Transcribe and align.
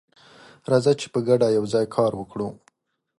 راځه 0.71 0.93
چې 0.99 1.07
په 1.13 1.19
ګډه 1.27 1.47
یوځای 1.57 1.85
کار 1.95 2.11
وکړو. 2.15 2.47